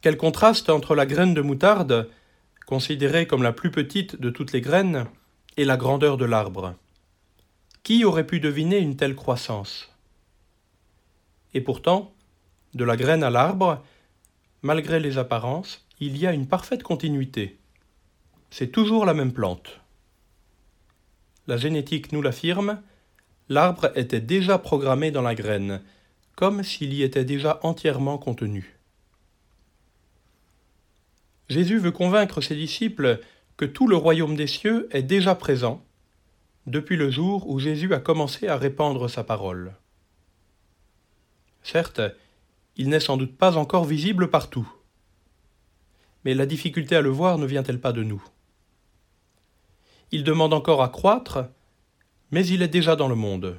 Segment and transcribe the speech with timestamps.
[0.00, 2.08] Quel contraste entre la graine de moutarde,
[2.66, 5.06] considérée comme la plus petite de toutes les graines,
[5.56, 6.74] et la grandeur de l'arbre.
[7.82, 9.92] Qui aurait pu deviner une telle croissance?
[11.52, 12.14] Et pourtant,
[12.72, 13.84] de la graine à l'arbre,
[14.62, 17.58] malgré les apparences, il y a une parfaite continuité.
[18.50, 19.80] C'est toujours la même plante.
[21.46, 22.80] La génétique nous l'affirme,
[23.48, 25.82] l'arbre était déjà programmé dans la graine,
[26.36, 28.79] comme s'il y était déjà entièrement contenu.
[31.50, 33.20] Jésus veut convaincre ses disciples
[33.56, 35.84] que tout le royaume des cieux est déjà présent
[36.66, 39.74] depuis le jour où Jésus a commencé à répandre sa parole.
[41.64, 42.00] Certes,
[42.76, 44.70] il n'est sans doute pas encore visible partout.
[46.24, 48.22] Mais la difficulté à le voir ne vient-elle pas de nous?
[50.12, 51.46] Il demande encore à croître,
[52.30, 53.58] mais il est déjà dans le monde.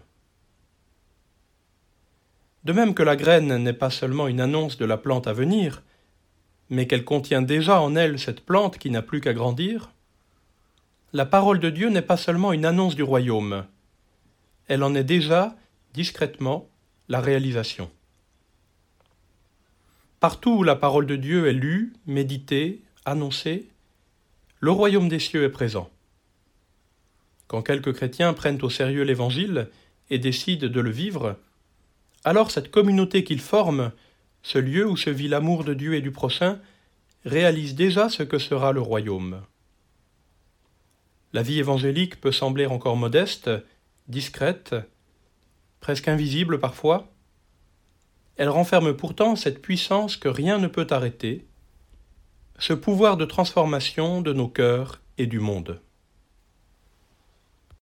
[2.63, 5.83] De même que la graine n'est pas seulement une annonce de la plante à venir,
[6.71, 9.91] mais qu'elle contient déjà en elle cette plante qui n'a plus qu'à grandir,
[11.13, 13.65] la parole de Dieu n'est pas seulement une annonce du royaume,
[14.69, 15.57] elle en est déjà,
[15.93, 16.69] discrètement,
[17.09, 17.91] la réalisation.
[20.21, 23.67] Partout où la parole de Dieu est lue, méditée, annoncée,
[24.61, 25.89] le royaume des cieux est présent.
[27.47, 29.67] Quand quelques chrétiens prennent au sérieux l'Évangile
[30.09, 31.35] et décident de le vivre,
[32.23, 33.91] alors cette communauté qu'ils forment
[34.43, 36.59] ce lieu où se vit l'amour de Dieu et du prochain
[37.25, 39.41] réalise déjà ce que sera le royaume.
[41.33, 43.49] La vie évangélique peut sembler encore modeste,
[44.07, 44.75] discrète,
[45.79, 47.07] presque invisible parfois.
[48.37, 51.45] Elle renferme pourtant cette puissance que rien ne peut arrêter,
[52.59, 55.79] ce pouvoir de transformation de nos cœurs et du monde.